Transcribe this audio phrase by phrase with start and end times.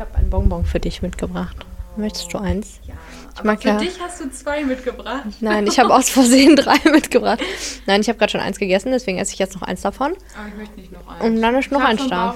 [0.00, 1.54] Ich habe ein Bonbon für dich mitgebracht.
[1.94, 2.80] Möchtest du eins?
[2.84, 2.94] Ja,
[3.36, 5.24] Ich mag für ja- dich hast du zwei mitgebracht.
[5.40, 7.40] Nein, ich habe aus Versehen drei mitgebracht.
[7.84, 10.12] Nein, ich habe gerade schon eins gegessen, deswegen esse ich jetzt noch eins davon.
[10.38, 11.22] Aber ich möchte nicht noch eins.
[11.22, 12.34] Und dann ist noch ich eins schon da.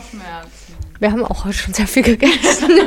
[0.98, 2.69] Wir haben auch heute schon sehr viel gegessen.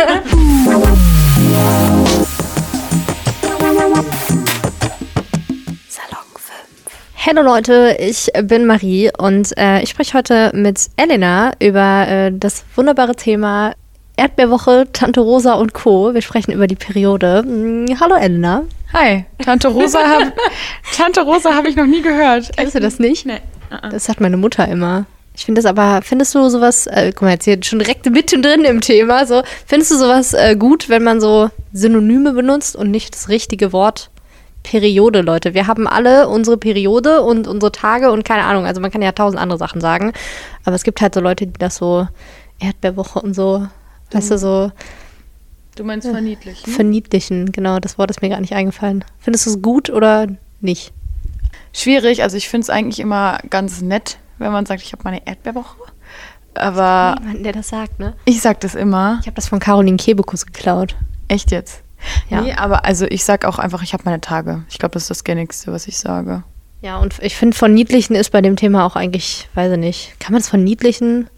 [5.90, 7.26] Salon 5.
[7.26, 12.64] Hallo Leute, ich bin Marie und äh, ich spreche heute mit Elena über äh, das
[12.76, 13.74] wunderbare Thema
[14.18, 16.14] Erdbeerwoche, Tante Rosa und Co.
[16.14, 17.44] Wir sprechen über die Periode.
[17.44, 18.64] Mm, Hallo Elena.
[18.92, 20.34] Hi, Tante Rosa habe
[20.96, 22.50] Tante Rosa habe ich noch nie gehört.
[22.58, 23.28] Kennst du das nicht?
[23.28, 23.40] Nee.
[23.72, 23.90] uh-uh.
[23.92, 25.06] Das sagt meine Mutter immer.
[25.36, 28.64] Ich finde das aber, findest du sowas, äh, guck mal, jetzt hier schon direkt mittendrin
[28.64, 33.14] im Thema, so, findest du sowas äh, gut, wenn man so Synonyme benutzt und nicht
[33.14, 34.10] das richtige Wort
[34.64, 35.54] Periode, Leute?
[35.54, 39.12] Wir haben alle unsere Periode und unsere Tage und keine Ahnung, also man kann ja
[39.12, 40.12] tausend andere Sachen sagen,
[40.66, 42.08] aber es gibt halt so Leute, die das so
[42.60, 43.68] Erdbeerwoche und so,
[44.12, 44.72] weißt du, so
[45.76, 46.72] Du meinst verniedlichen?
[46.74, 49.04] verniedlichen, genau, das Wort ist mir gar nicht eingefallen.
[49.20, 50.28] Findest du es gut oder
[50.60, 50.92] nicht?
[51.74, 55.26] Schwierig, also ich finde es eigentlich immer ganz nett, wenn man sagt, ich habe meine
[55.28, 55.78] Erdbeerwoche.
[56.56, 58.16] Aber Niemanden, der das sagt, ne?
[58.26, 59.20] ich sag das immer.
[59.22, 60.96] Ich habe das von Caroline Kebekus geklaut.
[61.28, 61.84] Echt jetzt?
[62.30, 62.42] Ja.
[62.42, 64.64] Nee, aber also ich sag auch einfach, ich habe meine Tage.
[64.70, 66.44] Ich glaube, das ist das Gängigste, was ich sage.
[66.82, 70.20] Ja, und ich finde, von Niedlichen ist bei dem Thema auch eigentlich, weiß ich nicht,
[70.20, 71.30] kann man es von Niedlichen?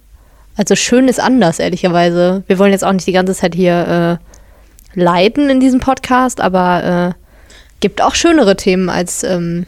[0.60, 2.44] Also schön ist anders, ehrlicherweise.
[2.48, 7.16] Wir wollen jetzt auch nicht die ganze Zeit hier äh, leiden in diesem Podcast, aber
[7.16, 9.66] äh, gibt auch schönere Themen als ähm,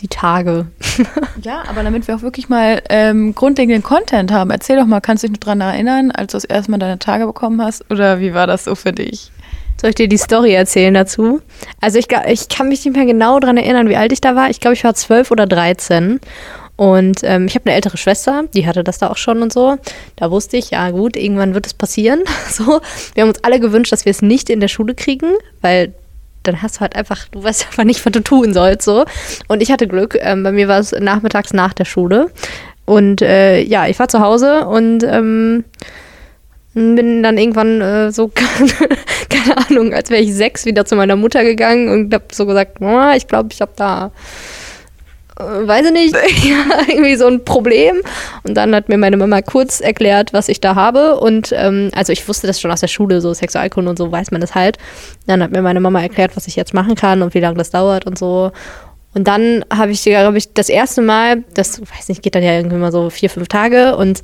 [0.00, 0.66] die Tage.
[1.42, 5.22] Ja, aber damit wir auch wirklich mal ähm, grundlegenden Content haben, erzähl doch mal, kannst
[5.22, 7.88] du dich noch dran erinnern, als du das erste Mal deine Tage bekommen hast?
[7.90, 9.30] Oder wie war das so für dich?
[9.80, 11.42] Soll ich dir die Story erzählen dazu?
[11.80, 14.50] Also ich, ich kann mich nicht mehr genau daran erinnern, wie alt ich da war.
[14.50, 16.18] Ich glaube, ich war zwölf oder dreizehn.
[16.76, 19.76] Und ähm, ich habe eine ältere Schwester, die hatte das da auch schon und so.
[20.16, 22.22] Da wusste ich, ja gut, irgendwann wird es passieren.
[22.50, 22.80] So,
[23.14, 25.92] wir haben uns alle gewünscht, dass wir es nicht in der Schule kriegen, weil
[26.42, 28.84] dann hast du halt einfach, du weißt einfach nicht, was du tun sollst.
[28.84, 29.04] So.
[29.48, 30.16] Und ich hatte Glück.
[30.20, 32.30] Ähm, bei mir war es nachmittags nach der Schule.
[32.86, 35.64] Und äh, ja, ich war zu Hause und ähm,
[36.74, 38.28] bin dann irgendwann äh, so,
[39.28, 42.78] keine Ahnung, als wäre ich sechs, wieder zu meiner Mutter gegangen und habe so gesagt,
[42.80, 44.10] oh, ich glaube, ich habe da,
[45.36, 46.14] weiß ich nicht,
[46.88, 48.00] irgendwie so ein Problem.
[48.44, 51.18] Und dann hat mir meine Mama kurz erklärt, was ich da habe.
[51.18, 54.30] Und ähm, also ich wusste das schon aus der Schule, so Sexualkunde und so weiß
[54.30, 54.78] man das halt.
[55.26, 57.70] Dann hat mir meine Mama erklärt, was ich jetzt machen kann und wie lange das
[57.70, 58.52] dauert und so.
[59.14, 62.52] Und dann habe ich, glaube ich, das erste Mal, das weiß nicht, geht dann ja
[62.52, 64.22] irgendwie mal so vier, fünf Tage und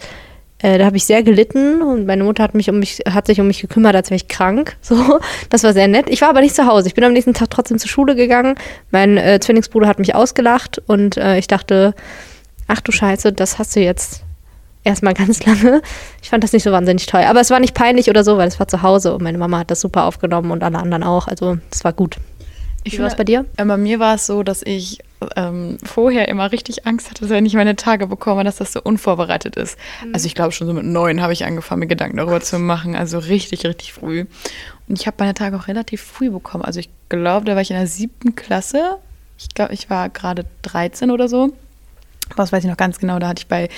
[0.63, 3.41] äh, da habe ich sehr gelitten und meine Mutter hat mich um mich, hat sich
[3.41, 4.77] um mich gekümmert, als wäre ich krank.
[4.91, 6.07] So, das war sehr nett.
[6.11, 6.89] Ich war aber nicht zu Hause.
[6.89, 8.57] Ich bin am nächsten Tag trotzdem zur Schule gegangen.
[8.91, 11.95] Mein äh, Zwillingsbruder hat mich ausgelacht und äh, ich dachte,
[12.67, 14.25] ach du Scheiße, das hast du jetzt
[14.83, 15.83] erstmal ganz lange.
[16.23, 17.23] Ich fand das nicht so wahnsinnig toll.
[17.23, 19.61] Aber es war nicht peinlich oder so, weil es war zu Hause und meine Mama
[19.61, 21.29] hat das super aufgenommen und alle anderen auch.
[21.29, 22.17] Also es war gut.
[22.83, 23.45] Ich Wie war es bei dir?
[23.57, 24.99] Äh, bei mir war es so, dass ich
[25.37, 29.57] ähm, vorher immer richtig Angst hatte, wenn ich meine Tage bekomme, dass das so unvorbereitet
[29.57, 29.79] ist.
[30.13, 32.97] Also ich glaube schon so mit neun habe ich angefangen, mir Gedanken darüber zu machen.
[32.97, 34.27] Also richtig, richtig früh.
[34.89, 36.65] Und ich habe meine Tage auch relativ früh bekommen.
[36.65, 38.99] Also ich glaube, da war ich in der siebten Klasse.
[39.39, 41.53] Ich glaube, ich war gerade 13 oder so.
[42.37, 43.19] Das weiß ich noch ganz genau.
[43.19, 43.69] Da hatte ich bei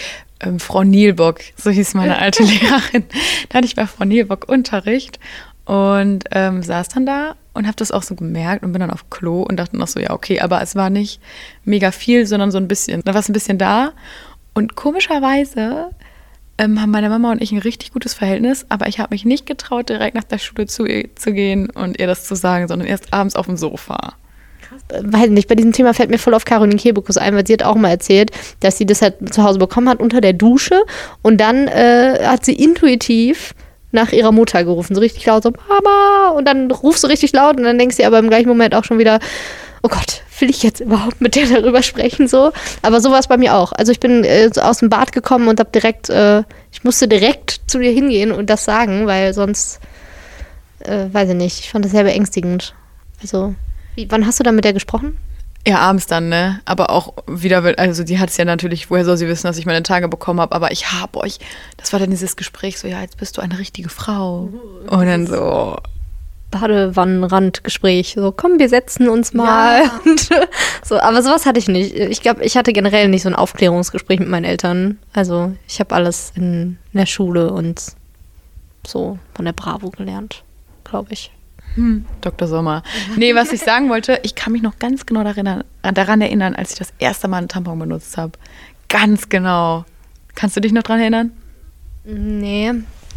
[0.40, 3.04] ähm, Frau Nielbock, so hieß meine alte Lehrerin,
[3.48, 5.18] da hatte ich bei Frau Nielbock Unterricht
[5.64, 9.10] und ähm, saß dann da und habe das auch so gemerkt und bin dann auf
[9.10, 11.20] Klo und dachte noch so, ja, okay, aber es war nicht
[11.64, 13.02] mega viel, sondern so ein bisschen.
[13.04, 13.92] Da war es ein bisschen da.
[14.54, 15.90] Und komischerweise
[16.58, 19.46] ähm, haben meine Mama und ich ein richtig gutes Verhältnis, aber ich habe mich nicht
[19.46, 22.88] getraut, direkt nach der Schule zu ihr zu gehen und ihr das zu sagen, sondern
[22.88, 24.14] erst abends auf dem Sofa.
[24.88, 27.54] äh, weiß nicht, bei diesem Thema fällt mir voll auf Caroline Kebekus ein, weil sie
[27.54, 28.30] hat auch mal erzählt,
[28.60, 30.82] dass sie das halt zu Hause bekommen hat unter der Dusche
[31.22, 33.54] und dann äh, hat sie intuitiv
[33.92, 37.56] nach ihrer Mutter gerufen, so richtig laut, so Mama und dann rufst du richtig laut
[37.56, 39.20] und dann denkst du aber im gleichen Moment auch schon wieder,
[39.82, 42.52] oh Gott, will ich jetzt überhaupt mit der darüber sprechen so?
[42.82, 43.72] Aber so war es bei mir auch.
[43.72, 46.42] Also ich bin äh, aus dem Bad gekommen und habe direkt, äh,
[46.72, 49.80] ich musste direkt zu dir hingehen und das sagen, weil sonst,
[50.80, 52.74] äh, weiß ich nicht, ich fand das sehr beängstigend.
[53.20, 53.54] Also,
[53.94, 55.16] wie, wann hast du dann mit der gesprochen?
[55.66, 56.60] Ja, abends dann, ne?
[56.64, 59.66] Aber auch wieder, also die hat es ja natürlich, woher soll sie wissen, dass ich
[59.66, 61.38] meine Tage bekommen habe, aber ich habe euch,
[61.76, 64.50] das war dann dieses Gespräch so, ja, jetzt bist du eine richtige Frau.
[64.88, 65.76] Und dann so,
[66.52, 68.14] Badewannenrandgespräch.
[68.14, 69.90] So, komm, wir setzen uns mal.
[70.04, 70.28] Und,
[70.84, 71.94] so, aber sowas hatte ich nicht.
[71.94, 74.98] Ich glaube, ich hatte generell nicht so ein Aufklärungsgespräch mit meinen Eltern.
[75.12, 77.82] Also, ich habe alles in der Schule und
[78.86, 80.44] so von der Bravo gelernt,
[80.84, 81.32] glaube ich.
[81.74, 82.48] Hm, Dr.
[82.48, 82.82] Sommer.
[83.16, 86.72] Nee, was ich sagen wollte, ich kann mich noch ganz genau daran, daran erinnern, als
[86.72, 88.32] ich das erste Mal einen Tampon benutzt habe.
[88.88, 89.84] Ganz genau.
[90.34, 91.32] Kannst du dich noch dran erinnern?
[92.04, 92.72] Nee.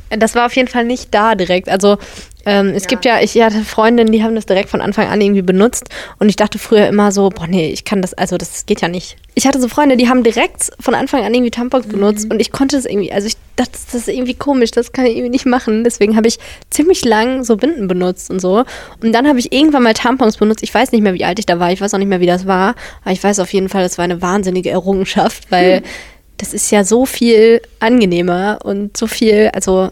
[0.10, 1.68] Das war auf jeden Fall nicht da direkt.
[1.68, 1.98] Also
[2.46, 2.90] ähm, es ja.
[2.90, 5.90] gibt ja, ich hatte Freundinnen, die haben das direkt von Anfang an irgendwie benutzt
[6.20, 8.88] und ich dachte früher immer so, boah nee, ich kann das, also das geht ja
[8.88, 9.18] nicht.
[9.34, 11.92] Ich hatte so Freunde, die haben direkt von Anfang an irgendwie Tampons mhm.
[11.92, 15.06] benutzt und ich konnte das irgendwie, also ich dachte, das ist irgendwie komisch, das kann
[15.06, 15.84] ich irgendwie nicht machen.
[15.84, 16.40] Deswegen habe ich
[16.70, 18.64] ziemlich lang so Binden benutzt und so.
[19.02, 20.64] Und dann habe ich irgendwann mal Tampons benutzt.
[20.64, 22.28] Ich weiß nicht mehr, wie alt ich da war, ich weiß auch nicht mehr, wie
[22.28, 25.84] das war, aber ich weiß auf jeden Fall, das war eine wahnsinnige Errungenschaft, weil hm.
[26.38, 29.90] das ist ja so viel angenehmer und so viel, also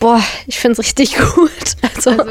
[0.00, 1.76] Boah, ich finde es richtig gut.
[1.94, 2.24] Also, also,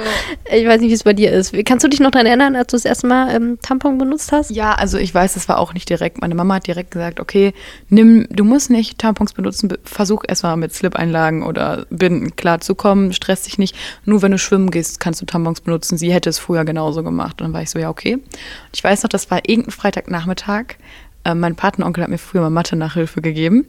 [0.51, 1.53] ich weiß nicht, wie es bei dir ist.
[1.65, 4.49] Kannst du dich noch daran erinnern, als du das erste Mal ähm, Tampon benutzt hast?
[4.49, 6.19] Ja, also ich weiß, das war auch nicht direkt.
[6.19, 7.53] Meine Mama hat direkt gesagt, okay,
[7.89, 13.59] nimm, du musst nicht Tampons benutzen, versuch erstmal mit Slip-Einlagen oder Binden klarzukommen, stress dich
[13.59, 13.75] nicht.
[14.03, 15.99] Nur wenn du schwimmen gehst, kannst du Tampons benutzen.
[15.99, 17.39] Sie hätte es früher genauso gemacht.
[17.39, 18.15] Und dann war ich so, ja, okay.
[18.15, 18.23] Und
[18.73, 20.77] ich weiß noch, das war irgendein Freitagnachmittag.
[21.23, 23.67] Äh, mein Patenonkel hat mir früher mal Mathe-Nachhilfe gegeben.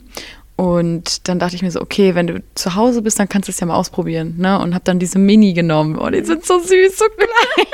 [0.61, 3.51] Und dann dachte ich mir so, okay, wenn du zu Hause bist, dann kannst du
[3.51, 4.35] es ja mal ausprobieren.
[4.37, 4.61] Ne?
[4.61, 5.97] Und habe dann diese Mini genommen.
[5.99, 7.67] Oh, die sind so süß, so klein.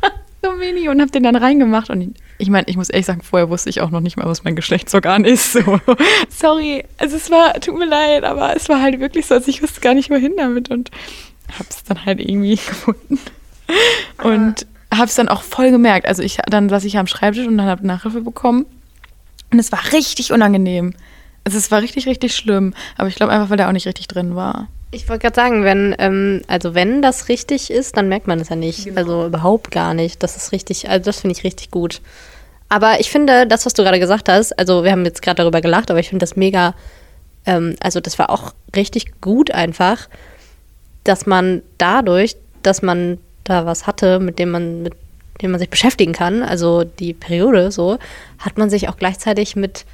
[0.42, 0.88] so mini.
[0.88, 1.90] Und habe den dann reingemacht.
[1.90, 4.44] Und ich meine, ich muss ehrlich sagen, vorher wusste ich auch noch nicht mal, was
[4.44, 5.52] mein Geschlechtsorgan ist.
[5.52, 5.78] So.
[6.30, 9.62] Sorry, also es war, tut mir leid, aber es war halt wirklich so, als ich
[9.62, 10.70] wusste gar nicht, wohin damit.
[10.70, 10.90] Und
[11.52, 13.20] habe es dann halt irgendwie gefunden.
[14.22, 16.06] Und habe es dann auch voll gemerkt.
[16.06, 18.64] Also ich, dann saß ich am Schreibtisch und dann habe Nachhilfe bekommen.
[19.52, 20.94] Und es war richtig unangenehm.
[21.46, 22.74] Also es war richtig, richtig schlimm.
[22.98, 24.66] Aber ich glaube einfach, weil der auch nicht richtig drin war.
[24.90, 28.48] Ich wollte gerade sagen, wenn, ähm, also wenn das richtig ist, dann merkt man es
[28.48, 28.86] ja nicht.
[28.86, 28.98] Genau.
[28.98, 30.24] Also überhaupt gar nicht.
[30.24, 32.00] Das ist richtig, also das finde ich richtig gut.
[32.68, 35.60] Aber ich finde, das, was du gerade gesagt hast, also wir haben jetzt gerade darüber
[35.60, 36.74] gelacht, aber ich finde das mega,
[37.44, 40.08] ähm, also das war auch richtig gut einfach,
[41.04, 42.34] dass man dadurch,
[42.64, 44.94] dass man da was hatte, mit dem man, mit
[45.42, 47.98] dem man sich beschäftigen kann, also die Periode so,
[48.40, 49.84] hat man sich auch gleichzeitig mit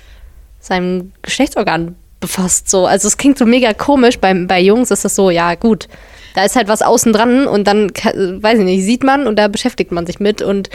[0.63, 2.71] seinem Geschlechtsorgan befasst.
[2.71, 2.87] So.
[2.87, 4.19] Also es klingt so mega komisch.
[4.19, 5.89] Bei, bei Jungs ist das so, ja gut,
[6.35, 9.49] da ist halt was außen dran und dann, weiß ich nicht, sieht man und da
[9.49, 10.71] beschäftigt man sich mit und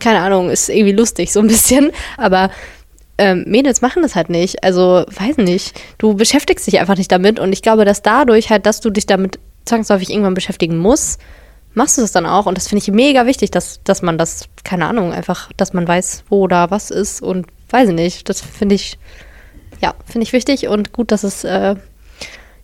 [0.00, 1.90] keine Ahnung, ist irgendwie lustig so ein bisschen.
[2.16, 2.50] Aber
[3.18, 4.64] ähm, Mädels machen das halt nicht.
[4.64, 5.80] Also, weiß nicht.
[5.98, 9.06] Du beschäftigst dich einfach nicht damit und ich glaube, dass dadurch halt, dass du dich
[9.06, 11.20] damit zwangsläufig irgendwann beschäftigen musst,
[11.74, 12.46] machst du das dann auch.
[12.46, 15.86] Und das finde ich mega wichtig, dass, dass man das, keine Ahnung, einfach, dass man
[15.86, 18.28] weiß, wo da was ist und weiß ich nicht.
[18.28, 18.98] Das finde ich,
[19.80, 21.76] ja, finde ich wichtig und gut, dass es, äh,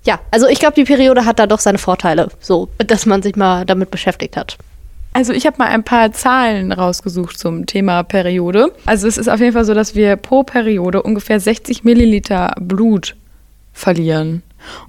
[0.04, 3.36] ja, also ich glaube, die Periode hat da doch seine Vorteile, so, dass man sich
[3.36, 4.58] mal damit beschäftigt hat.
[5.14, 8.72] Also ich habe mal ein paar Zahlen rausgesucht zum Thema Periode.
[8.84, 13.14] Also es ist auf jeden Fall so, dass wir pro Periode ungefähr 60 Milliliter Blut
[13.72, 14.42] verlieren.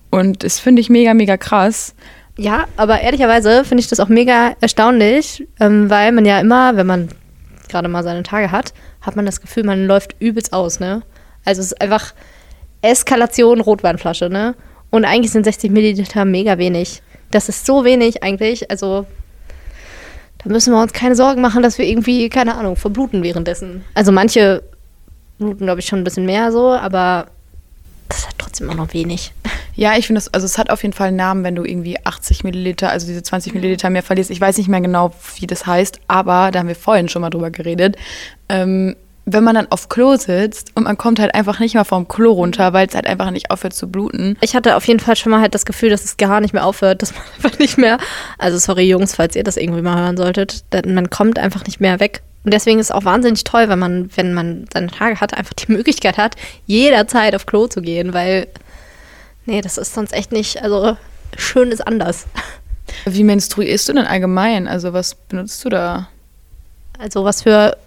[0.10, 1.94] Und das finde ich mega, mega krass.
[2.38, 6.88] Ja, aber ehrlicherweise finde ich das auch mega erstaunlich, ähm, weil man ja immer, wenn
[6.88, 7.10] man
[7.70, 8.74] gerade mal seine Tage hat,
[9.06, 11.04] hat man das Gefühl, man läuft übelst aus, ne?
[11.44, 12.14] Also es ist einfach
[12.82, 14.56] Eskalation Rotweinflasche, ne?
[14.90, 17.02] Und eigentlich sind 60 Milliliter mega wenig.
[17.32, 18.70] Das ist so wenig eigentlich.
[18.72, 19.06] Also
[20.44, 23.84] da müssen wir uns keine Sorgen machen, dass wir irgendwie, keine Ahnung, verbluten währenddessen.
[23.94, 24.64] Also manche
[25.38, 27.28] bluten, glaube ich, schon ein bisschen mehr so, aber
[28.10, 29.34] das ist halt trotzdem auch noch wenig.
[29.76, 31.98] Ja, ich finde das, also es hat auf jeden Fall einen Namen, wenn du irgendwie
[32.04, 34.32] 80 Milliliter, also diese 20 Milliliter mehr verlierst.
[34.32, 37.30] Ich weiß nicht mehr genau, wie das heißt, aber da haben wir vorhin schon mal
[37.30, 37.98] drüber geredet.
[38.48, 42.08] Ähm, wenn man dann auf Klo sitzt und man kommt halt einfach nicht mehr vom
[42.08, 44.38] Klo runter, weil es halt einfach nicht aufhört zu bluten.
[44.42, 46.66] Ich hatte auf jeden Fall schon mal halt das Gefühl, dass es gar nicht mehr
[46.66, 47.98] aufhört, dass man einfach nicht mehr,
[48.38, 52.00] also sorry Jungs, falls ihr das irgendwie mal hören solltet, man kommt einfach nicht mehr
[52.00, 52.22] weg.
[52.46, 55.54] Und deswegen ist es auch wahnsinnig toll, wenn man, wenn man seine Tage hat, einfach
[55.54, 56.36] die Möglichkeit hat,
[56.68, 58.48] jederzeit auf Klo zu gehen, weil,
[59.46, 60.96] nee, das ist sonst echt nicht, also
[61.36, 62.28] schön ist anders.
[63.06, 64.68] Wie menstruierst du denn allgemein?
[64.68, 66.08] Also was benutzt du da?
[67.00, 67.78] Also was für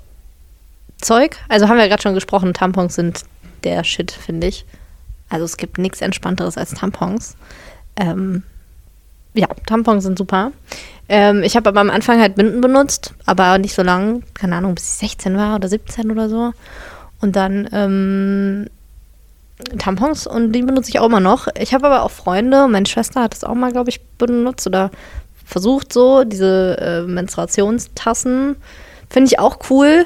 [1.00, 1.37] Zeug.
[1.49, 3.23] Also haben wir ja gerade schon gesprochen, Tampons sind
[3.62, 4.65] der Shit, finde ich.
[5.29, 7.37] Also es gibt nichts Entspannteres als Tampons.
[7.97, 8.43] Ähm,
[9.38, 10.52] ja, Tampons sind super.
[11.09, 14.75] Ähm, ich habe aber am Anfang halt Binden benutzt, aber nicht so lang, keine Ahnung,
[14.75, 16.52] bis ich 16 war oder 17 oder so.
[17.21, 18.66] Und dann ähm,
[19.78, 21.49] Tampons und die benutze ich auch immer noch.
[21.59, 24.90] Ich habe aber auch Freunde, meine Schwester hat das auch mal, glaube ich, benutzt oder
[25.45, 28.57] versucht so, diese äh, Menstruationstassen.
[29.09, 30.04] Finde ich auch cool.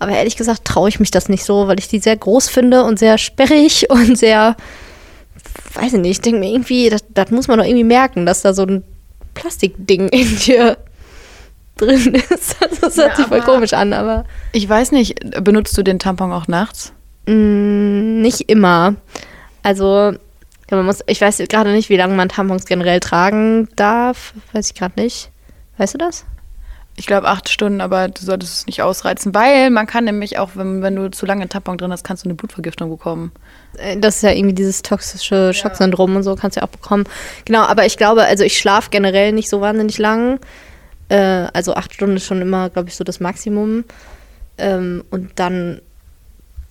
[0.00, 2.84] Aber ehrlich gesagt traue ich mich das nicht so, weil ich die sehr groß finde
[2.84, 4.56] und sehr sperrig und sehr,
[5.74, 8.42] weiß ich nicht, ich denke mir irgendwie, das, das muss man doch irgendwie merken, dass
[8.42, 8.84] da so ein
[9.34, 10.76] Plastikding in dir
[11.76, 12.56] drin ist.
[12.80, 14.24] Das hört ja, sich voll komisch an, aber.
[14.52, 16.92] Ich weiß nicht, benutzt du den Tampon auch nachts?
[17.26, 18.94] Mm, nicht immer.
[19.62, 20.12] Also,
[20.70, 24.32] ja, man muss, ich weiß gerade nicht, wie lange man Tampons generell tragen darf.
[24.52, 25.30] Weiß ich gerade nicht.
[25.76, 26.24] Weißt du das?
[27.00, 30.50] Ich glaube acht Stunden, aber du solltest es nicht ausreizen, weil man kann nämlich auch,
[30.52, 33.32] wenn, wenn du zu lange Tampon drin hast, kannst du eine Blutvergiftung bekommen.
[33.78, 37.04] Äh, Das ist ja irgendwie dieses toxische Schocksyndrom und so kannst du ja auch bekommen.
[37.46, 40.40] Genau, aber ich glaube, also ich schlafe generell nicht so wahnsinnig lang.
[41.08, 43.84] Äh, also acht Stunden ist schon immer, glaube ich, so das Maximum.
[44.58, 45.80] Ähm, und dann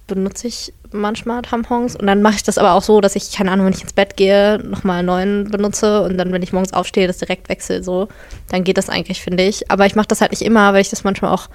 [0.05, 3.51] benutze ich manchmal Tampons und dann mache ich das aber auch so, dass ich, keine
[3.51, 6.73] Ahnung, wenn ich ins Bett gehe, nochmal einen neuen benutze und dann, wenn ich morgens
[6.73, 8.07] aufstehe, das direkt wechsle, so.
[8.49, 9.69] Dann geht das eigentlich, finde ich.
[9.69, 11.47] Aber ich mache das halt nicht immer, weil ich das manchmal auch,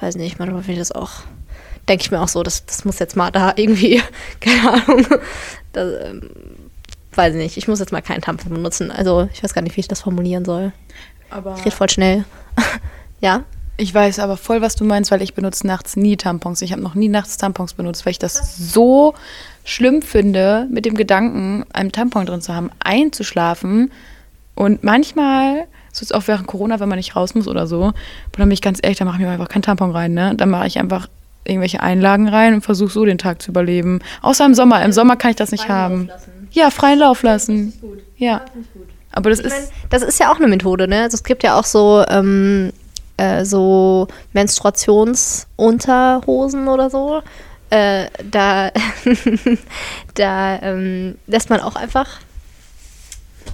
[0.00, 1.10] weiß nicht, manchmal finde ich das auch,
[1.88, 4.02] denke ich mir auch so, das, das muss jetzt mal da irgendwie,
[4.40, 5.06] keine Ahnung,
[5.72, 6.30] das, ähm,
[7.14, 8.90] weiß nicht, ich muss jetzt mal keinen Tampon benutzen.
[8.90, 10.72] Also ich weiß gar nicht, wie ich das formulieren soll.
[11.30, 12.24] Aber Ich rede voll schnell.
[13.20, 13.44] ja?
[13.80, 16.60] Ich weiß aber voll, was du meinst, weil ich benutze nachts nie Tampons.
[16.62, 19.14] Ich habe noch nie nachts Tampons benutzt, weil ich das so
[19.64, 23.90] schlimm finde, mit dem Gedanken, einen Tampon drin zu haben, einzuschlafen.
[24.54, 27.92] Und manchmal, so ist auch während Corona, wenn man nicht raus muss oder so,
[28.32, 30.12] dann bin ich ganz ehrlich, da mache ich mir einfach keinen Tampon rein.
[30.12, 30.34] Ne?
[30.36, 31.08] Dann mache ich einfach
[31.44, 34.00] irgendwelche Einlagen rein und versuche so den Tag zu überleben.
[34.20, 34.84] Außer im Sommer.
[34.84, 36.10] Im Sommer kann ich das nicht haben.
[36.52, 37.72] Ja, freien Lauf lassen.
[38.18, 38.42] Ja.
[39.12, 39.72] Aber das Ich mein, ist.
[39.88, 41.02] das ist ja auch eine Methode, ne?
[41.02, 42.72] Also es gibt ja auch so, ähm,
[43.20, 47.20] äh, so Menstruationsunterhosen oder so.
[47.68, 48.70] Äh, da
[50.14, 52.08] da ähm, lässt man auch einfach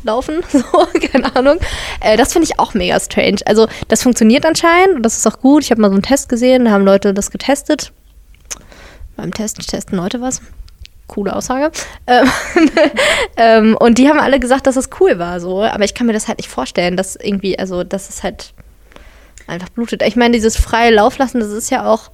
[0.04, 0.62] laufen, so,
[1.10, 1.58] keine Ahnung.
[2.00, 3.40] Äh, das finde ich auch mega strange.
[3.44, 5.64] Also das funktioniert anscheinend und das ist auch gut.
[5.64, 7.92] Ich habe mal so einen Test gesehen, da haben Leute das getestet.
[9.16, 10.42] Beim Testen testen Leute was.
[11.08, 11.72] Coole Aussage.
[12.06, 12.30] Ähm,
[13.36, 15.62] ähm, und die haben alle gesagt, dass es cool war, so.
[15.62, 18.54] Aber ich kann mir das halt nicht vorstellen, dass irgendwie, also, dass es halt
[19.46, 20.02] einfach blutet.
[20.02, 22.10] Ich meine, dieses freie Lauflassen, das ist ja auch.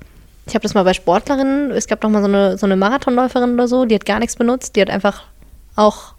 [0.47, 1.71] Ich habe das mal bei Sportlerinnen.
[1.71, 4.37] Es gab doch mal so eine, so eine Marathonläuferin oder so, die hat gar nichts
[4.37, 4.75] benutzt.
[4.77, 5.23] Die hat einfach
[5.77, 6.15] auch.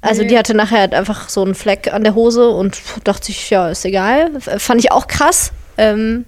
[0.00, 0.28] Also, Nee.
[0.28, 3.68] die hatte nachher halt einfach so einen Fleck an der Hose und dachte sich, ja,
[3.70, 4.30] ist egal.
[4.36, 5.52] F- Fand ich auch krass.
[5.76, 6.24] Ähm,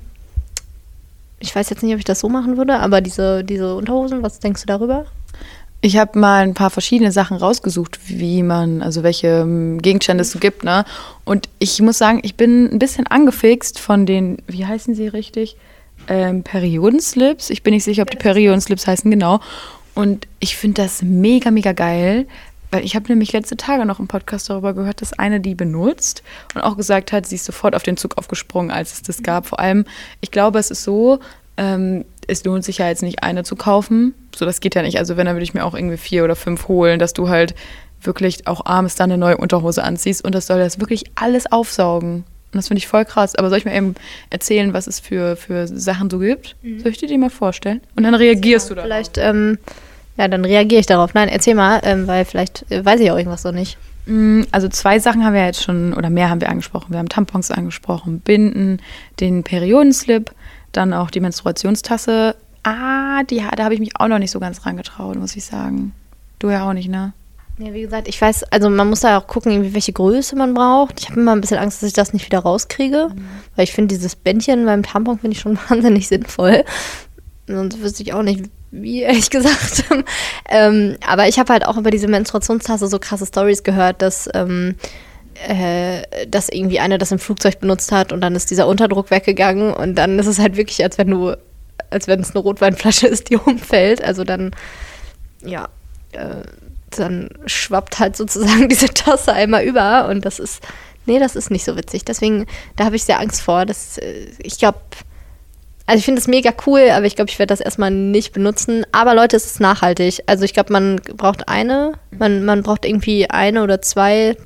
[1.39, 4.41] ich weiß jetzt nicht, ob ich das so machen würde, aber diese, diese Unterhosen, was
[4.41, 5.05] denkst du darüber?
[5.83, 10.31] Ich habe mal ein paar verschiedene Sachen rausgesucht, wie man, also welche ähm, Gegenstände es
[10.31, 10.85] so gibt, ne?
[11.25, 15.57] Und ich muss sagen, ich bin ein bisschen angefixt von den, wie heißen sie richtig?
[16.07, 17.49] Ähm, Periodenslips.
[17.49, 19.41] Ich bin nicht sicher, ob die Periodenslips heißen, genau.
[19.95, 22.27] Und ich finde das mega, mega geil,
[22.71, 26.23] weil ich habe nämlich letzte Tage noch im Podcast darüber gehört, dass eine die benutzt
[26.55, 29.47] und auch gesagt hat, sie ist sofort auf den Zug aufgesprungen, als es das gab.
[29.47, 29.85] Vor allem,
[30.21, 31.19] ich glaube, es ist so,
[31.57, 34.15] ähm, es lohnt sich ja jetzt nicht eine zu kaufen.
[34.35, 34.99] So, das geht ja nicht.
[34.99, 37.55] Also wenn, dann würde ich mir auch irgendwie vier oder fünf holen, dass du halt
[38.03, 42.25] wirklich auch abends dann eine neue Unterhose anziehst und das soll das wirklich alles aufsaugen.
[42.53, 43.37] Und das finde ich voll krass.
[43.37, 43.95] Aber soll ich mir eben
[44.31, 46.57] erzählen, was es für, für Sachen so gibt?
[46.83, 47.81] Soll ich dir die mal vorstellen?
[47.95, 48.83] Und dann reagierst du da.
[48.83, 49.59] Vielleicht, ähm,
[50.17, 51.15] ja, dann reagiere ich darauf.
[51.15, 53.79] Nein, erzähl mal, ähm, weil vielleicht äh, weiß ich auch irgendwas noch nicht.
[54.07, 56.93] Mm, Also zwei Sachen haben wir jetzt schon, oder mehr haben wir angesprochen.
[56.93, 58.81] Wir haben Tampons angesprochen, Binden,
[59.21, 60.31] den Periodenslip,
[60.73, 62.37] dann auch die Menstruationstasse.
[62.63, 65.93] Ah, die, da habe ich mich auch noch nicht so ganz rangetraut, muss ich sagen.
[66.39, 67.13] Du ja auch nicht, ne?
[67.59, 71.01] Ja, wie gesagt, ich weiß, also man muss da auch gucken, welche Größe man braucht.
[71.01, 73.09] Ich habe immer ein bisschen Angst, dass ich das nicht wieder rauskriege,
[73.55, 76.65] weil ich finde dieses Bändchen beim Tampon finde ich schon wahnsinnig sinnvoll.
[77.47, 79.85] Sonst wüsste ich auch nicht, wie, ehrlich gesagt.
[80.49, 84.77] ähm, aber ich habe halt auch über diese Menstruationstasse so krasse Stories gehört, dass, ähm,
[85.49, 89.73] äh, dass irgendwie eine das im Flugzeug benutzt hat und dann ist dieser Unterdruck weggegangen
[89.73, 91.37] und dann ist es halt wirklich, als wenn du,
[91.91, 94.03] als wenn es eine Rotweinflasche ist, die umfällt.
[94.03, 94.51] Also dann,
[95.45, 95.69] ja,
[96.13, 96.43] äh,
[96.91, 100.63] dann schwappt halt sozusagen diese Tasse einmal über und das ist,
[101.07, 102.05] nee, das ist nicht so witzig.
[102.05, 102.47] Deswegen,
[102.77, 103.65] da habe ich sehr Angst vor.
[103.67, 104.79] Dass, äh, ich glaube,
[105.91, 108.87] also ich finde es mega cool, aber ich glaube, ich werde das erstmal nicht benutzen.
[108.93, 110.21] Aber Leute, es ist nachhaltig.
[110.27, 114.37] Also ich glaube, man braucht eine, man, man braucht irgendwie eine oder zwei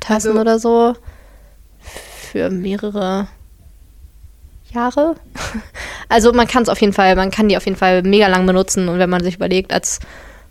[0.00, 0.94] Tassen Also- oder so
[2.32, 3.28] für mehrere
[4.72, 5.16] Jahre.
[6.10, 8.46] Also man kann es auf jeden Fall, man kann die auf jeden Fall mega lang
[8.46, 10.00] benutzen und wenn man sich überlegt, als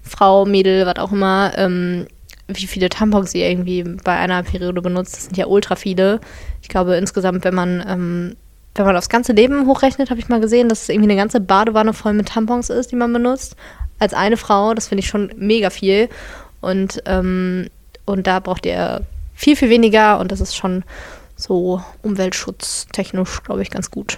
[0.04, 2.06] Frau, Mädel, was auch immer, ähm,
[2.48, 6.22] wie viele Tampons sie irgendwie bei einer Periode benutzt, das sind ja ultra viele.
[6.62, 8.36] Ich glaube insgesamt, wenn man, ähm,
[8.78, 11.40] wenn man aufs ganze Leben hochrechnet, habe ich mal gesehen, dass es irgendwie eine ganze
[11.40, 13.56] Badewanne voll mit Tampons ist, die man benutzt.
[14.00, 16.10] Als eine Frau, das finde ich schon mega viel.
[16.62, 17.68] Und, ähm,
[18.06, 19.02] und da braucht ihr
[19.36, 20.84] viel, viel weniger und das ist schon
[21.36, 24.18] so umweltschutztechnisch, glaube ich, ganz gut.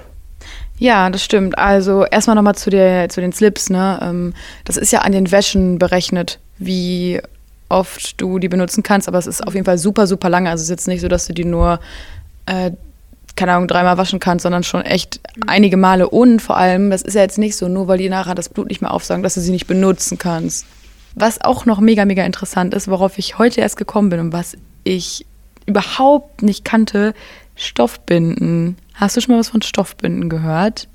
[0.78, 1.58] Ja, das stimmt.
[1.58, 3.70] Also erstmal nochmal zu, der, zu den Slips.
[3.70, 4.00] Ne?
[4.02, 7.22] Ähm, das ist ja an den Wäschen berechnet, wie
[7.68, 10.50] oft du die benutzen kannst, aber es ist auf jeden Fall super, super lange.
[10.50, 11.80] Also es ist jetzt nicht so, dass du die nur,
[12.46, 12.72] äh,
[13.40, 16.10] keine Ahnung, dreimal waschen kannst, sondern schon echt einige Male.
[16.10, 18.68] Und vor allem, das ist ja jetzt nicht so, nur weil die nachher das Blut
[18.68, 20.66] nicht mehr aufsaugen, dass du sie nicht benutzen kannst.
[21.16, 24.58] Was auch noch mega, mega interessant ist, worauf ich heute erst gekommen bin und was
[24.84, 25.26] ich
[25.66, 27.14] überhaupt nicht kannte,
[27.56, 28.78] Stoffbinden.
[28.94, 30.90] Hast du schon mal was von Stoffbinden gehört?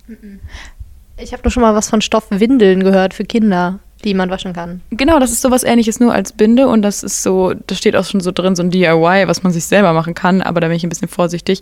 [1.17, 4.81] Ich habe nur schon mal was von Stoffwindeln gehört für Kinder, die man waschen kann.
[4.91, 8.05] Genau, das ist sowas ähnliches nur als Binde und das ist so, da steht auch
[8.05, 10.77] schon so drin, so ein DIY, was man sich selber machen kann, aber da bin
[10.77, 11.61] ich ein bisschen vorsichtig.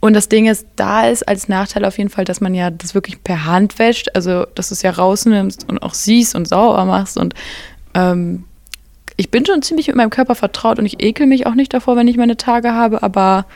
[0.00, 2.94] Und das Ding ist, da ist als Nachteil auf jeden Fall, dass man ja das
[2.94, 6.84] wirklich per Hand wäscht, also dass du es ja rausnimmst und auch siehst und sauber
[6.84, 7.34] machst und
[7.94, 8.44] ähm,
[9.16, 11.96] ich bin schon ziemlich mit meinem Körper vertraut und ich ekel mich auch nicht davor,
[11.96, 13.46] wenn ich meine Tage habe, aber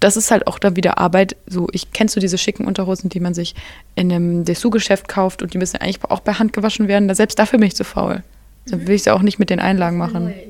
[0.00, 1.36] das ist halt auch dann wieder Arbeit.
[1.46, 3.54] So, ich kennst du diese schicken Unterhosen, die man sich
[3.94, 7.06] in einem Dessous-Geschäft kauft und die müssen eigentlich auch per Hand gewaschen werden.
[7.08, 8.22] Da selbst dafür bin ich zu faul.
[8.66, 10.32] Dann will ich ja auch nicht mit den Einlagen machen.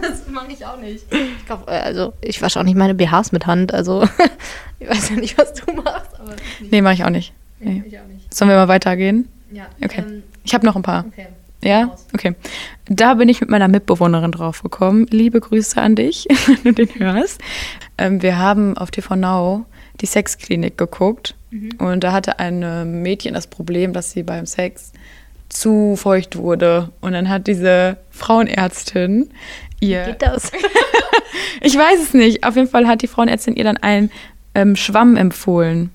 [0.00, 1.04] Das mache ich auch nicht.
[1.12, 3.72] Ich glaub, äh, also ich wasche auch nicht meine BHs mit Hand.
[3.74, 4.08] Also
[4.80, 6.34] ich weiß ja nicht, was du machst, aber
[6.70, 7.34] Nee, mache ich auch nicht.
[7.60, 7.82] Nee.
[7.86, 8.32] ich auch nicht.
[8.34, 9.28] Sollen wir mal weitergehen?
[9.52, 9.66] Ja.
[9.84, 10.04] Okay.
[10.06, 11.04] Ähm, Ich habe noch ein paar.
[11.06, 11.26] okay.
[11.62, 11.96] Ja?
[12.14, 12.34] Okay.
[12.86, 15.06] Da bin ich mit meiner Mitbewohnerin drauf gekommen.
[15.10, 17.40] Liebe Grüße an dich, wenn du den hörst.
[17.98, 19.66] Ähm, wir haben auf TV Now
[20.00, 21.36] die Sexklinik geguckt
[21.78, 24.92] und da hatte ein Mädchen das Problem, dass sie beim Sex
[25.50, 26.90] zu feucht wurde.
[27.00, 29.30] Und dann hat diese Frauenärztin
[29.80, 30.04] ihr.
[30.04, 30.50] Geht das?
[31.60, 32.44] Ich weiß es nicht.
[32.44, 34.10] Auf jeden Fall hat die Frauenärztin ihr dann einen
[34.54, 35.90] ähm, Schwamm empfohlen.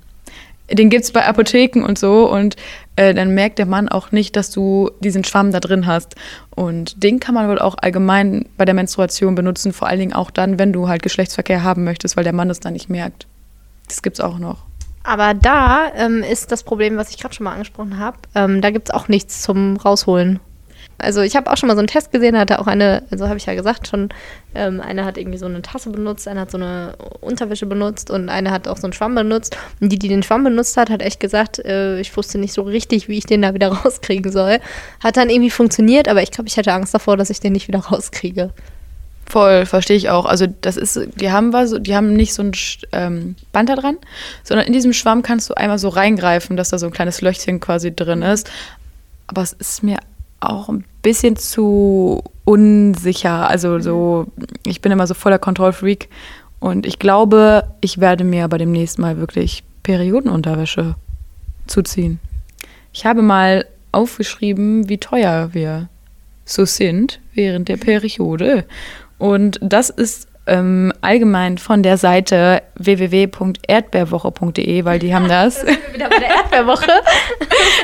[0.72, 2.30] Den gibt es bei Apotheken und so.
[2.30, 2.56] Und
[2.98, 6.16] äh, dann merkt der Mann auch nicht, dass du diesen Schwamm da drin hast.
[6.54, 9.72] Und den kann man wohl auch allgemein bei der Menstruation benutzen.
[9.72, 12.60] Vor allen Dingen auch dann, wenn du halt Geschlechtsverkehr haben möchtest, weil der Mann es
[12.60, 13.28] dann nicht merkt.
[13.88, 14.66] Das gibt's auch noch.
[15.04, 18.18] Aber da ähm, ist das Problem, was ich gerade schon mal angesprochen habe.
[18.36, 20.42] Ähm, da gibt es auch nichts zum Rausholen.
[20.98, 23.38] Also ich habe auch schon mal so einen Test gesehen, hatte auch eine, also habe
[23.38, 24.10] ich ja gesagt schon,
[24.56, 28.30] ähm, eine hat irgendwie so eine Tasse benutzt, eine hat so eine Unterwäsche benutzt und
[28.30, 29.56] eine hat auch so einen Schwamm benutzt.
[29.80, 32.64] Und die, die den Schwamm benutzt hat, hat echt gesagt, äh, ich wusste nicht so
[32.64, 34.60] richtig, wie ich den da wieder rauskriegen soll.
[35.00, 37.68] Hat dann irgendwie funktioniert, aber ich glaube, ich hätte Angst davor, dass ich den nicht
[37.68, 38.52] wieder rauskriege.
[39.28, 40.26] Voll, verstehe ich auch.
[40.26, 42.54] Also das ist, die haben was, die haben nicht so ein
[42.94, 43.98] ähm, Band da dran,
[44.44, 47.60] sondern in diesem Schwamm kannst du einmal so reingreifen, dass da so ein kleines Löchchen
[47.60, 48.50] quasi drin ist.
[49.28, 49.98] Aber es ist mir
[50.40, 53.50] auch ein bisschen zu unsicher.
[53.50, 54.28] Also so,
[54.66, 56.10] ich bin immer so voller Kontrollfreak
[56.60, 60.96] und ich glaube, ich werde mir bei dem nächsten Mal wirklich Periodenunterwäsche
[61.68, 62.20] zuziehen.
[62.94, 65.90] Ich habe mal aufgeschrieben, wie teuer wir
[66.46, 68.66] so sind während der Periode.
[69.18, 75.66] Und das ist ähm, allgemein von der Seite www.erdbeerwoche.de, weil die haben das.
[75.94, 76.90] Wieder bei der Erdbeerwoche.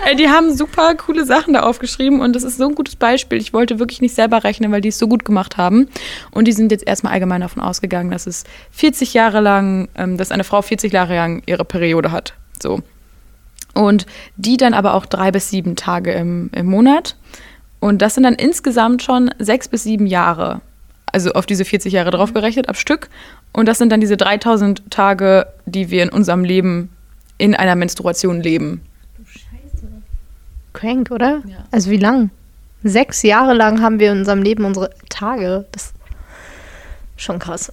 [0.06, 3.39] Ey, die haben super coole Sachen da aufgeschrieben und das ist so ein gutes Beispiel.
[3.39, 5.88] Ich wollte wirklich nicht selber rechnen, weil die es so gut gemacht haben.
[6.32, 10.32] Und die sind jetzt erstmal allgemein davon ausgegangen, dass es 40 Jahre lang, ähm, dass
[10.32, 12.34] eine Frau 40 Jahre lang ihre Periode hat.
[12.62, 12.82] So.
[13.73, 14.06] Und
[14.38, 17.17] die dann aber auch drei bis sieben Tage im, im Monat.
[17.80, 20.62] Und das sind dann insgesamt schon sechs bis sieben Jahre.
[21.13, 23.08] Also auf diese 40 Jahre draufgerechnet, ab Stück.
[23.54, 26.89] Und das sind dann diese 3000 Tage, die wir in unserem Leben
[27.38, 28.82] in einer Menstruation leben.
[30.73, 31.41] Crank, oder?
[31.45, 31.65] Ja.
[31.71, 32.32] Also wie lang?
[32.84, 35.65] Sechs Jahre lang haben wir in unserem Leben unsere Tage.
[35.71, 35.93] Das ist
[37.15, 37.71] schon krass.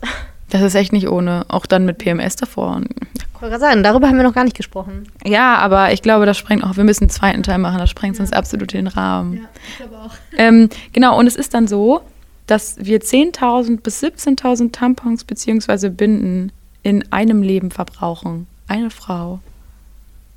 [0.51, 1.45] Das ist echt nicht ohne.
[1.49, 2.81] Auch dann mit PMS davor.
[2.83, 5.09] Ich wollte gerade sagen, darüber haben wir noch gar nicht gesprochen.
[5.25, 8.17] ja, aber ich glaube, das sprengt auch, wir müssen einen zweiten Teil machen, das sprengt
[8.17, 9.47] sonst absolut den Rahmen.
[9.71, 10.11] ich glaube auch.
[10.37, 12.03] Ähm, genau, und es ist dann so,
[12.51, 15.89] dass wir 10.000 bis 17.000 Tampons bzw.
[15.89, 18.47] Binden in einem Leben verbrauchen.
[18.67, 19.41] Eine Frau.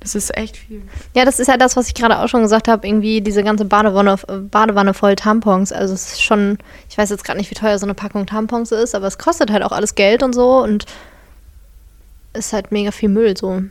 [0.00, 0.82] Das ist echt viel.
[1.14, 2.86] Ja, das ist ja das, was ich gerade auch schon gesagt habe.
[2.86, 4.16] Irgendwie diese ganze Badewanne,
[4.50, 5.72] Badewanne voll Tampons.
[5.72, 6.58] Also es ist schon,
[6.90, 9.50] ich weiß jetzt gerade nicht, wie teuer so eine Packung Tampons ist, aber es kostet
[9.50, 10.84] halt auch alles Geld und so und
[12.34, 13.62] ist halt mega viel Müll so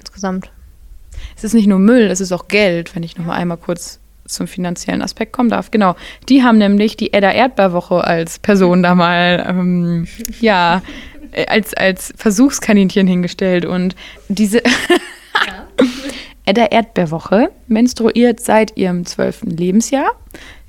[0.00, 0.50] insgesamt.
[1.36, 4.00] Es ist nicht nur Müll, es ist auch Geld, wenn ich noch mal einmal kurz
[4.28, 5.70] zum finanziellen Aspekt kommen darf.
[5.70, 5.96] Genau,
[6.28, 10.06] die haben nämlich die Edda Erdbeerwoche als Person da mal, ähm,
[10.40, 10.82] ja,
[11.32, 13.64] äh, als, als Versuchskaninchen hingestellt.
[13.64, 13.96] Und
[14.28, 14.62] diese
[16.44, 20.10] Edda Erdbeerwoche menstruiert seit ihrem zwölften Lebensjahr.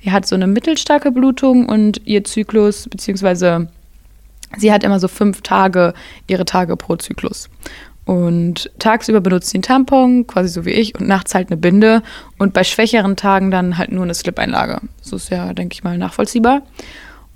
[0.02, 3.68] Sie hat so eine mittelstarke Blutung und ihr Zyklus, beziehungsweise
[4.56, 5.94] sie hat immer so fünf Tage,
[6.26, 7.48] ihre Tage pro Zyklus.
[8.10, 12.02] Und tagsüber benutzt sie einen Tampon, quasi so wie ich, und nachts halt eine Binde.
[12.38, 14.80] Und bei schwächeren Tagen dann halt nur eine Slip-Einlage.
[15.00, 16.62] So ist ja, denke ich mal, nachvollziehbar.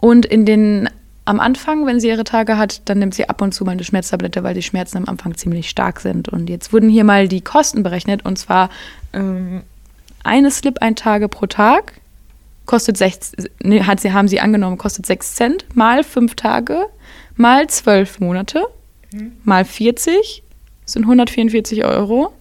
[0.00, 0.88] Und in den,
[1.26, 3.84] am Anfang, wenn sie ihre Tage hat, dann nimmt sie ab und zu mal eine
[3.84, 6.28] Schmerztablette, weil die Schmerzen am Anfang ziemlich stark sind.
[6.28, 8.24] Und jetzt wurden hier mal die Kosten berechnet.
[8.24, 8.68] Und zwar
[9.12, 9.62] ähm,
[10.24, 11.92] eine Slip-Eintage pro Tag
[12.66, 13.30] kostet sechs,
[13.62, 16.86] nee, hat sie, haben sie angenommen, kostet 6 Cent mal fünf Tage
[17.36, 18.64] mal zwölf Monate
[19.44, 20.43] mal 40
[20.84, 22.32] sind 144 Euro.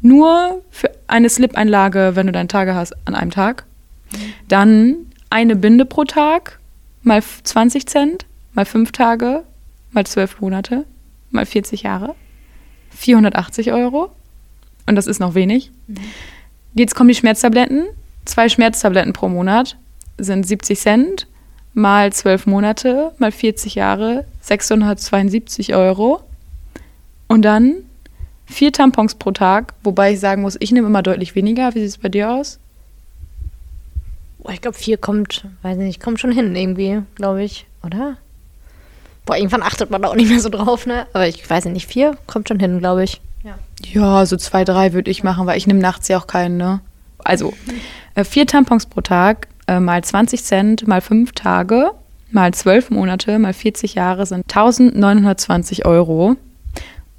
[0.00, 3.64] Nur für eine Slip-Einlage, wenn du deine Tage hast, an einem Tag.
[4.46, 4.96] Dann
[5.30, 6.58] eine Binde pro Tag
[7.02, 9.42] mal 20 Cent, mal fünf Tage,
[9.92, 10.84] mal zwölf Monate,
[11.30, 12.14] mal 40 Jahre
[12.90, 14.10] 480 Euro.
[14.86, 15.70] Und das ist noch wenig.
[16.74, 17.86] Jetzt kommen die Schmerztabletten.
[18.24, 19.76] Zwei Schmerztabletten pro Monat
[20.18, 21.26] sind 70 Cent
[21.74, 26.22] mal 12 Monate mal 40 Jahre 672 Euro.
[27.28, 27.76] Und dann
[28.46, 31.74] vier Tampons pro Tag, wobei ich sagen muss, ich nehme immer deutlich weniger.
[31.74, 32.58] Wie sieht es bei dir aus?
[34.38, 38.16] Boah, ich glaube, vier kommt, weiß nicht, kommt schon hin irgendwie, glaube ich, oder?
[39.26, 41.06] Boah, irgendwann achtet man da auch nicht mehr so drauf, ne?
[41.12, 43.20] Aber ich weiß nicht, vier kommt schon hin, glaube ich.
[43.44, 43.58] Ja.
[43.84, 46.80] ja, so zwei, drei würde ich machen, weil ich nehme nachts ja auch keinen, ne?
[47.18, 47.52] Also,
[48.14, 51.90] äh, vier Tampons pro Tag, äh, mal 20 Cent, mal fünf Tage,
[52.30, 56.36] mal zwölf Monate, mal 40 Jahre sind 1920 Euro.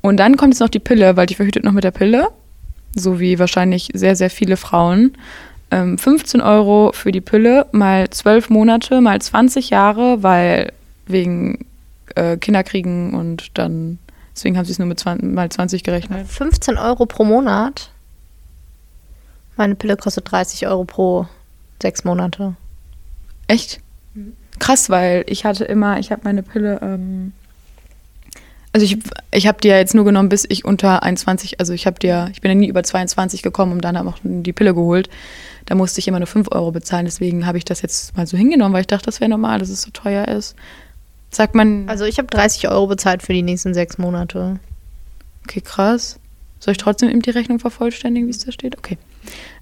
[0.02, 2.30] Und dann kommt jetzt noch die Pille, weil die verhütet noch mit der Pille.
[2.96, 5.14] So wie wahrscheinlich sehr, sehr viele Frauen.
[5.72, 10.72] Ähm, 15 Euro für die Pille, mal 12 Monate, mal 20 Jahre, weil
[11.06, 11.66] wegen
[12.16, 14.00] äh, Kinderkriegen und dann,
[14.36, 16.28] deswegen haben sie es nur mit 20, mal 20 gerechnet.
[16.28, 17.92] 15 Euro pro Monat?
[19.58, 21.28] Meine Pille kostet 30 Euro pro
[21.82, 22.56] sechs Monate.
[23.48, 23.82] Echt?
[24.60, 27.34] Krass, weil ich hatte immer, ich habe meine Pille, ähm,
[28.72, 28.98] also ich,
[29.32, 32.30] ich habe die ja jetzt nur genommen, bis ich unter 21, also ich habe dir,
[32.32, 35.10] ich bin ja nie über 22 gekommen und dann habe auch die Pille geholt.
[35.66, 38.38] Da musste ich immer nur 5 Euro bezahlen, deswegen habe ich das jetzt mal so
[38.38, 40.56] hingenommen, weil ich dachte, das wäre normal, dass es so teuer ist.
[41.32, 41.88] Sagt man.
[41.88, 44.60] Also ich habe 30 Euro bezahlt für die nächsten sechs Monate.
[45.44, 46.20] Okay, krass.
[46.60, 48.78] Soll ich trotzdem eben die Rechnung vervollständigen, wie es da steht?
[48.78, 48.98] Okay.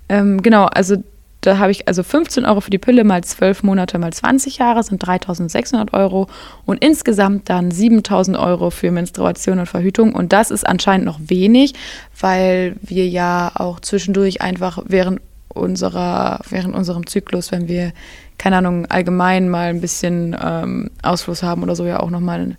[0.10, 0.98] Ähm, genau, also
[1.42, 4.84] da habe ich also 15 Euro für die Pille mal 12 Monate mal 20 Jahre
[4.84, 6.28] sind 3600 Euro
[6.66, 10.14] und insgesamt dann 7000 Euro für Menstruation und Verhütung.
[10.14, 11.74] Und das ist anscheinend noch wenig,
[12.20, 17.94] weil wir ja auch zwischendurch einfach während unserer, während unserem Zyklus, wenn wir,
[18.38, 22.58] keine Ahnung, allgemein mal ein bisschen ähm, Ausfluss haben oder so, ja auch nochmal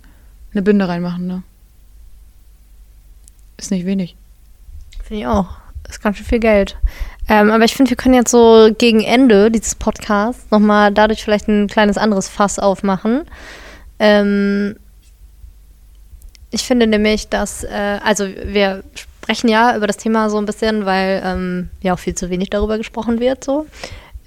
[0.51, 1.27] eine Binde reinmachen.
[1.27, 1.43] Ne?
[3.57, 4.15] Ist nicht wenig.
[5.03, 5.47] Finde ich auch.
[5.89, 6.77] Ist ganz schön viel Geld.
[7.27, 11.47] Ähm, aber ich finde, wir können jetzt so gegen Ende dieses Podcasts nochmal dadurch vielleicht
[11.47, 13.23] ein kleines anderes Fass aufmachen.
[13.99, 14.75] Ähm,
[16.51, 20.85] ich finde nämlich, dass, äh, also wir sprechen ja über das Thema so ein bisschen,
[20.85, 23.67] weil ähm, ja auch viel zu wenig darüber gesprochen wird, so.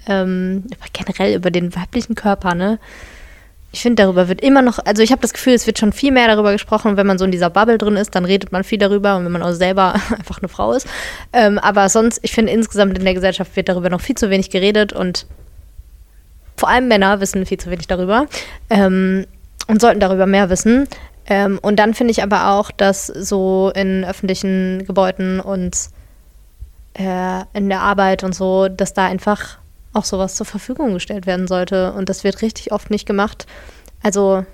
[0.07, 2.79] Ähm, generell über den weiblichen Körper, ne?
[3.75, 6.11] Ich finde, darüber wird immer noch, also ich habe das Gefühl, es wird schon viel
[6.11, 6.95] mehr darüber gesprochen.
[6.95, 9.31] Wenn man so in dieser Bubble drin ist, dann redet man viel darüber und wenn
[9.31, 10.87] man auch selber einfach eine Frau ist.
[11.33, 14.51] Ähm, aber sonst, ich finde, insgesamt in der Gesellschaft wird darüber noch viel zu wenig
[14.51, 15.25] geredet und
[16.55, 18.27] vor allem Männer wissen viel zu wenig darüber
[18.69, 19.25] ähm,
[19.67, 20.87] und sollten darüber mehr wissen.
[21.25, 25.75] Ähm, und dann finde ich aber auch, dass so in öffentlichen Gebäuden und
[26.93, 29.57] äh, in der Arbeit und so, dass da einfach
[29.93, 31.93] auch sowas zur Verfügung gestellt werden sollte.
[31.93, 33.45] Und das wird richtig oft nicht gemacht.
[34.01, 34.45] Also,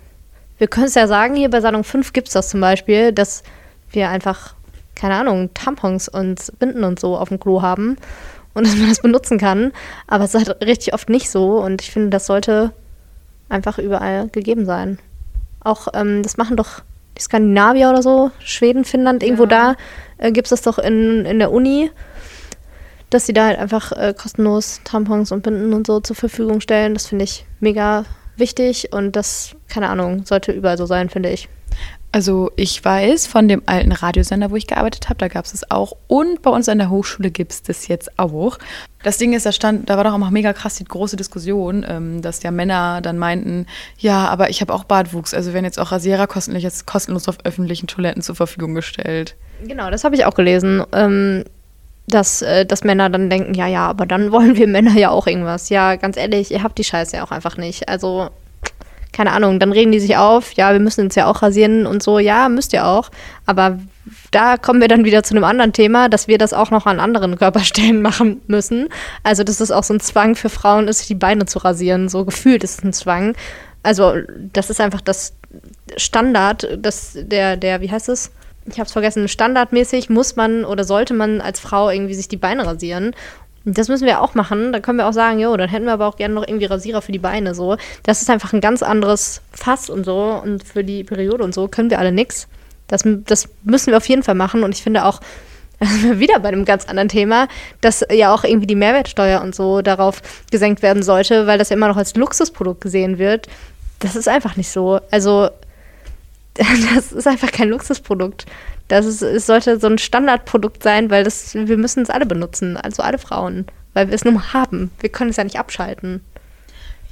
[0.58, 3.44] wir können es ja sagen, hier bei Salon 5 gibt es das zum Beispiel, dass
[3.92, 4.54] wir einfach,
[4.96, 7.98] keine Ahnung, Tampons und Binden und so auf dem Klo haben
[8.54, 9.72] und dass man das benutzen kann.
[10.08, 11.60] Aber es ist halt richtig oft nicht so.
[11.60, 12.74] Und ich finde, das sollte
[13.48, 15.00] einfach überall gegeben sein.
[15.62, 16.82] Auch, ähm, das machen doch
[17.18, 19.50] die Skandinavier oder so, Schweden, Finnland, irgendwo ja.
[19.50, 19.76] da
[20.18, 21.92] äh, gibt es das doch in, in der Uni
[23.10, 26.94] dass sie da halt einfach äh, kostenlos Tampons und Binden und so zur Verfügung stellen.
[26.94, 28.06] Das finde ich mega
[28.38, 31.50] wichtig und das, keine Ahnung, sollte überall so sein, finde ich.
[32.12, 35.70] Also ich weiß von dem alten Radiosender, wo ich gearbeitet habe, da gab es es
[35.70, 35.94] auch.
[36.08, 38.58] Und bei uns an der Hochschule gibt es das jetzt auch.
[39.04, 42.24] Das Ding ist, da stand, da war doch auch mega krass die große Diskussion, ähm,
[42.24, 43.68] dass ja Männer dann meinten,
[44.00, 48.24] ja, aber ich habe auch Bartwuchs, also werden jetzt auch Rasierer kostenlos auf öffentlichen Toiletten
[48.24, 49.36] zur Verfügung gestellt.
[49.64, 50.84] Genau, das habe ich auch gelesen.
[50.92, 51.44] Ähm,
[52.10, 55.28] dass, äh, dass Männer dann denken, ja, ja, aber dann wollen wir Männer ja auch
[55.28, 55.70] irgendwas.
[55.70, 57.88] Ja, ganz ehrlich, ihr habt die Scheiße ja auch einfach nicht.
[57.90, 58.30] Also,
[59.12, 62.04] keine Ahnung, dann regen die sich auf, ja, wir müssen uns ja auch rasieren und
[62.04, 63.10] so, ja, müsst ihr auch.
[63.46, 63.80] Aber
[64.32, 67.00] da kommen wir dann wieder zu einem anderen Thema, dass wir das auch noch an
[67.00, 68.90] anderen Körperstellen machen müssen.
[69.24, 72.10] Also, dass es auch so ein Zwang für Frauen ist, die Beine zu rasieren.
[72.10, 73.36] So gefühlt ist es ein Zwang.
[73.84, 74.16] Also,
[74.54, 75.34] das ist einfach das
[75.98, 78.32] Standard, das, der, der, wie heißt es?
[78.72, 82.38] Ich habe es vergessen, standardmäßig muss man oder sollte man als Frau irgendwie sich die
[82.38, 83.16] Beine rasieren.
[83.66, 84.72] Das müssen wir auch machen.
[84.72, 87.02] Da können wir auch sagen, jo, dann hätten wir aber auch gerne noch irgendwie Rasierer
[87.02, 87.78] für die Beine so.
[88.04, 90.42] Das ist einfach ein ganz anderes Fass und so.
[90.44, 92.48] Und für die Periode und so können wir alle nichts.
[92.88, 94.64] Das, das müssen wir auf jeden Fall machen.
[94.64, 95.20] Und ich finde auch,
[96.14, 97.48] wieder bei einem ganz anderen Thema,
[97.82, 101.76] dass ja auch irgendwie die Mehrwertsteuer und so darauf gesenkt werden sollte, weil das ja
[101.76, 103.48] immer noch als Luxusprodukt gesehen wird.
[104.00, 105.00] Das ist einfach nicht so.
[105.12, 105.50] Also
[106.94, 108.46] das ist einfach kein Luxusprodukt.
[108.88, 112.76] Das ist, es sollte so ein Standardprodukt sein, weil das, wir müssen es alle benutzen,
[112.76, 114.92] also alle Frauen, weil wir es nun haben.
[115.00, 116.22] Wir können es ja nicht abschalten.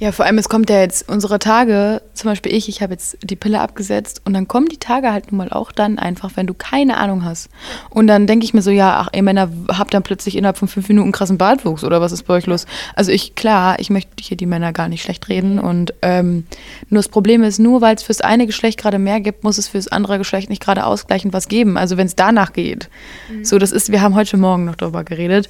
[0.00, 3.18] Ja, vor allem, es kommt ja jetzt unsere Tage, zum Beispiel ich, ich habe jetzt
[3.20, 6.46] die Pille abgesetzt und dann kommen die Tage halt nun mal auch dann einfach, wenn
[6.46, 7.48] du keine Ahnung hast.
[7.90, 10.68] Und dann denke ich mir so, ja, ach, ihr Männer habt dann plötzlich innerhalb von
[10.68, 12.66] fünf Minuten krassen Bartwuchs oder was ist bei euch los?
[12.94, 16.46] Also ich, klar, ich möchte hier die Männer gar nicht schlecht reden und ähm,
[16.90, 19.66] nur das Problem ist, nur weil es fürs eine Geschlecht gerade mehr gibt, muss es
[19.66, 21.76] fürs andere Geschlecht nicht gerade ausgleichend was geben.
[21.76, 22.88] Also wenn es danach geht.
[23.32, 23.44] Mhm.
[23.44, 25.48] So, das ist, wir haben heute Morgen noch darüber geredet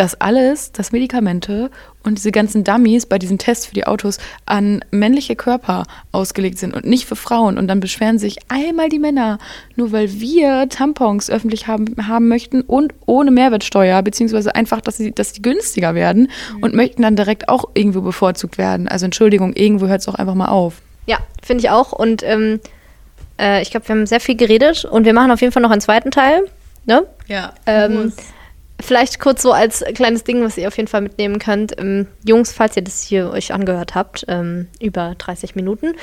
[0.00, 1.70] dass alles, dass Medikamente
[2.04, 6.72] und diese ganzen Dummies bei diesen Tests für die Autos an männliche Körper ausgelegt sind
[6.72, 7.58] und nicht für Frauen.
[7.58, 9.38] Und dann beschweren sich einmal die Männer,
[9.76, 15.12] nur weil wir Tampons öffentlich haben, haben möchten und ohne Mehrwertsteuer, beziehungsweise einfach, dass sie,
[15.12, 16.62] dass die günstiger werden mhm.
[16.62, 18.88] und möchten dann direkt auch irgendwo bevorzugt werden.
[18.88, 20.80] Also Entschuldigung, irgendwo hört es auch einfach mal auf.
[21.04, 21.92] Ja, finde ich auch.
[21.92, 22.58] Und ähm,
[23.38, 25.70] äh, ich glaube, wir haben sehr viel geredet und wir machen auf jeden Fall noch
[25.70, 26.44] einen zweiten Teil.
[26.86, 27.04] Ne?
[27.26, 27.52] Ja.
[27.66, 28.14] Ähm,
[28.82, 31.78] Vielleicht kurz so als kleines Ding, was ihr auf jeden Fall mitnehmen könnt.
[31.78, 35.94] Ähm, Jungs, falls ihr das hier euch angehört habt, ähm, über 30 Minuten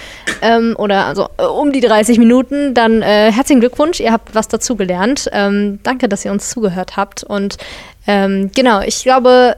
[0.42, 4.48] ähm, oder also äh, um die 30 Minuten, dann äh, herzlichen Glückwunsch, ihr habt was
[4.48, 5.30] dazugelernt.
[5.32, 7.24] Ähm, danke, dass ihr uns zugehört habt.
[7.24, 7.58] Und
[8.06, 9.58] ähm, genau, ich glaube,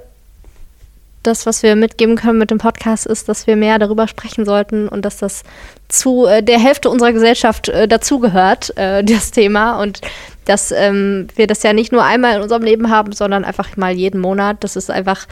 [1.24, 4.88] das, was wir mitgeben können mit dem Podcast, ist, dass wir mehr darüber sprechen sollten
[4.88, 5.44] und dass das
[5.90, 9.82] zu äh, der Hälfte unserer Gesellschaft äh, dazugehört, äh, das Thema.
[9.82, 10.02] Und
[10.46, 13.94] dass ähm, wir das ja nicht nur einmal in unserem Leben haben, sondern einfach mal
[13.94, 14.64] jeden Monat.
[14.64, 15.28] Das ist einfach,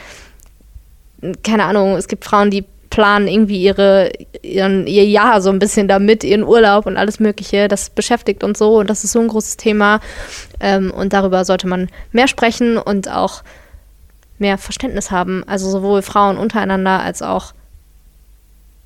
[1.43, 5.87] keine Ahnung, es gibt Frauen, die planen irgendwie ihre, ihren, ihr Jahr so ein bisschen
[5.87, 7.67] damit, ihren Urlaub und alles Mögliche.
[7.67, 9.99] Das beschäftigt uns so und das ist so ein großes Thema.
[10.59, 13.43] Ähm, und darüber sollte man mehr sprechen und auch
[14.37, 15.43] mehr Verständnis haben.
[15.47, 17.53] Also sowohl Frauen untereinander als auch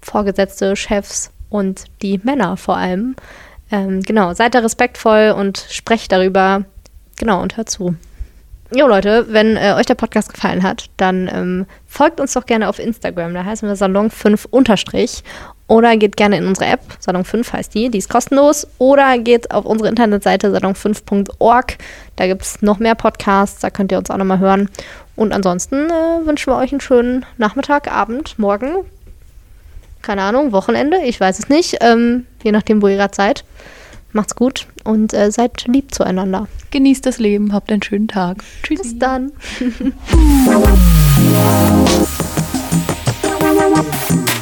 [0.01, 3.15] Vorgesetzte, Chefs und die Männer vor allem.
[3.71, 6.65] Ähm, genau, seid da respektvoll und sprecht darüber.
[7.17, 7.95] Genau, und hört zu.
[8.73, 12.69] Jo Leute, wenn äh, euch der Podcast gefallen hat, dann ähm, folgt uns doch gerne
[12.69, 13.33] auf Instagram.
[13.33, 15.23] Da heißen wir Salon5 unterstrich.
[15.67, 18.67] Oder geht gerne in unsere App, Salon 5 heißt die, die ist kostenlos.
[18.77, 21.77] Oder geht auf unsere Internetseite salon5.org.
[22.17, 24.69] Da gibt es noch mehr Podcasts, da könnt ihr uns auch nochmal hören.
[25.15, 28.85] Und ansonsten äh, wünschen wir euch einen schönen Nachmittag, Abend, Morgen.
[30.01, 31.77] Keine Ahnung, Wochenende, ich weiß es nicht.
[31.81, 33.43] Ähm, je nachdem, wo ihr gerade seid.
[34.13, 36.47] Macht's gut und äh, seid lieb zueinander.
[36.71, 38.43] Genießt das Leben, habt einen schönen Tag.
[38.63, 38.81] Tschüss.
[38.81, 39.31] Bis dann.